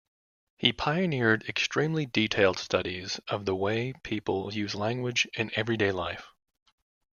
He 0.57 0.73
pioneered 0.73 1.47
extremely 1.47 2.07
detailed 2.07 2.57
studies 2.57 3.19
of 3.27 3.45
the 3.45 3.53
way 3.55 3.93
people 4.01 4.51
use 4.51 4.73
language 4.73 5.27
in 5.35 5.51
everyday 5.53 5.91
life. 5.91 6.25